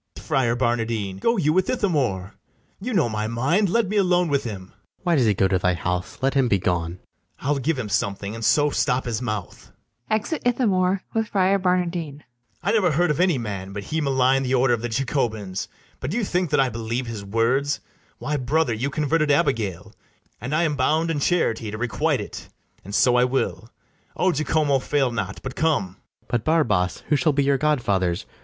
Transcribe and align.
Friar 0.17 0.55
Barnardine, 0.55 1.17
go 1.19 1.37
you 1.37 1.53
with 1.53 1.69
Ithamore: 1.69 2.33
You 2.79 2.91
know 2.91 3.07
my 3.07 3.27
mind; 3.27 3.69
let 3.69 3.87
me 3.87 3.97
alone 3.97 4.29
with 4.29 4.45
him. 4.45 4.69
FRIAR 4.69 4.69
JACOMO. 4.71 4.75
Why 5.03 5.15
does 5.15 5.25
he 5.27 5.33
go 5.35 5.47
to 5.47 5.59
thy 5.59 5.75
house? 5.75 6.17
let 6.23 6.33
him 6.33 6.47
be 6.47 6.57
gone. 6.57 6.93
BARABAS. 6.93 7.03
I'll 7.41 7.59
give 7.59 7.77
him 7.77 7.87
something, 7.87 8.33
and 8.33 8.43
so 8.43 8.71
stop 8.71 9.05
his 9.05 9.21
mouth. 9.21 9.71
[Exit 10.09 10.41
ITHAMORE 10.43 11.03
with 11.13 11.27
Friar 11.27 11.59
BARNARDINE.] 11.59 12.23
I 12.63 12.71
never 12.71 12.89
heard 12.93 13.11
of 13.11 13.19
any 13.19 13.37
man 13.37 13.73
but 13.73 13.83
he 13.83 14.01
Malign'd 14.01 14.43
the 14.43 14.55
order 14.55 14.73
of 14.73 14.81
the 14.81 14.89
Jacobins: 14.89 15.67
But 15.99 16.09
do 16.09 16.17
you 16.17 16.23
think 16.23 16.49
that 16.49 16.59
I 16.59 16.69
believe 16.69 17.05
his 17.05 17.23
words? 17.23 17.79
Why, 18.17 18.37
brother, 18.37 18.73
you 18.73 18.89
converted 18.89 19.29
Abigail; 19.29 19.93
And 20.41 20.55
I 20.55 20.63
am 20.63 20.75
bound 20.75 21.11
in 21.11 21.19
charity 21.19 21.69
to 21.69 21.77
requite 21.77 22.19
it, 22.21 22.49
And 22.83 22.95
so 22.95 23.17
I 23.17 23.25
will. 23.25 23.69
O 24.17 24.31
Jacomo, 24.31 24.79
fail 24.79 25.11
not, 25.11 25.39
but 25.43 25.53
come. 25.55 25.91
FRIAR 25.91 25.93
JACOMO. 25.93 26.27
But, 26.29 26.43
Barabas, 26.43 27.03
who 27.09 27.15
shall 27.15 27.33
be 27.33 27.43
your 27.43 27.59
godfathers? 27.59 28.25